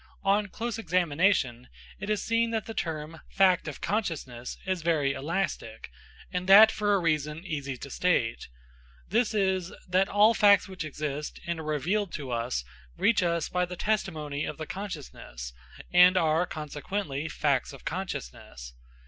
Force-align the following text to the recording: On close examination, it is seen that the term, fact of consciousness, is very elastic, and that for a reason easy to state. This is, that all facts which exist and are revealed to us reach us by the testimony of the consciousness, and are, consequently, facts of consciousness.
On 0.23 0.47
close 0.47 0.79
examination, 0.79 1.67
it 1.99 2.09
is 2.09 2.23
seen 2.23 2.49
that 2.49 2.65
the 2.65 2.73
term, 2.73 3.21
fact 3.29 3.67
of 3.67 3.81
consciousness, 3.81 4.57
is 4.65 4.81
very 4.81 5.13
elastic, 5.13 5.91
and 6.31 6.49
that 6.49 6.71
for 6.71 6.95
a 6.95 6.99
reason 6.99 7.45
easy 7.45 7.77
to 7.77 7.89
state. 7.91 8.47
This 9.09 9.35
is, 9.35 9.71
that 9.87 10.09
all 10.09 10.33
facts 10.33 10.67
which 10.67 10.83
exist 10.83 11.39
and 11.45 11.59
are 11.59 11.63
revealed 11.65 12.11
to 12.13 12.31
us 12.31 12.63
reach 12.97 13.21
us 13.21 13.47
by 13.47 13.63
the 13.63 13.75
testimony 13.77 14.43
of 14.43 14.57
the 14.57 14.65
consciousness, 14.65 15.53
and 15.93 16.17
are, 16.17 16.47
consequently, 16.47 17.29
facts 17.29 17.71
of 17.71 17.85
consciousness. 17.85 18.73